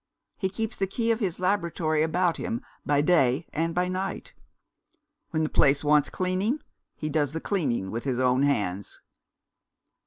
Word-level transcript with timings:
He 0.35 0.49
keeps 0.49 0.77
the 0.77 0.87
key 0.87 1.11
of 1.11 1.19
his 1.19 1.39
laboratory 1.39 2.01
about 2.01 2.37
him 2.37 2.63
by 2.83 3.01
day 3.01 3.45
and 3.53 3.75
by 3.75 3.87
night. 3.87 4.33
When 5.29 5.43
the 5.43 5.47
place 5.51 5.83
wants 5.83 6.09
cleaning, 6.09 6.59
he 6.95 7.07
does 7.07 7.33
the 7.33 7.39
cleaning 7.39 7.91
with 7.91 8.03
his 8.05 8.17
own 8.17 8.41
hands." 8.41 8.99